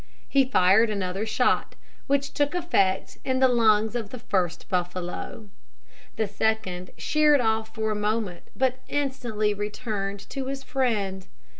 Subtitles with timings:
[0.27, 1.75] He fired another shot,
[2.07, 5.51] which took effect in the lungs of the first buffalo.
[6.15, 11.27] The second sheered off for a moment, but instantly returned to his friend.